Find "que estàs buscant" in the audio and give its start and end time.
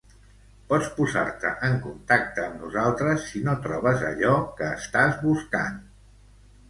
4.59-5.81